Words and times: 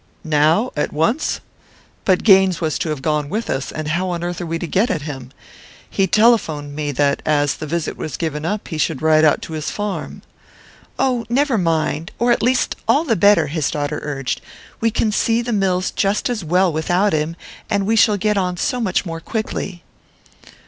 Now 0.25 0.71
at 0.75 0.91
once? 0.91 1.41
But 2.05 2.23
Gaines 2.23 2.59
was 2.59 2.79
to 2.79 2.89
have 2.89 3.03
gone 3.03 3.29
with 3.29 3.51
us, 3.51 3.71
and 3.71 3.89
how 3.89 4.09
on 4.09 4.23
earth 4.23 4.41
are 4.41 4.47
we 4.47 4.57
to 4.57 4.65
get 4.65 4.89
at 4.89 5.03
him? 5.03 5.29
He 5.87 6.07
telephoned 6.07 6.75
me 6.75 6.91
that, 6.93 7.21
as 7.23 7.53
the 7.57 7.67
visit 7.67 7.95
was 7.97 8.17
given 8.17 8.43
up, 8.43 8.69
he 8.69 8.79
should 8.79 9.03
ride 9.03 9.23
out 9.23 9.43
to 9.43 9.53
his 9.53 9.69
farm." 9.69 10.23
"Oh, 10.97 11.27
never 11.29 11.55
mind 11.55 12.09
or, 12.17 12.31
at 12.31 12.41
least, 12.41 12.75
all 12.87 13.03
the 13.03 13.15
better!" 13.15 13.45
his 13.45 13.69
daughter 13.69 13.99
urged. 14.01 14.41
"We 14.79 14.89
can 14.89 15.11
see 15.11 15.43
the 15.43 15.53
mills 15.53 15.91
just 15.91 16.31
as 16.31 16.43
well 16.43 16.73
without 16.73 17.13
him; 17.13 17.35
and 17.69 17.85
we 17.85 17.95
shall 17.95 18.17
get 18.17 18.37
on 18.39 18.57
so 18.57 18.79
much 18.81 19.05
more 19.05 19.19
quickly." 19.19 19.83